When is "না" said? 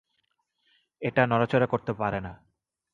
2.21-2.33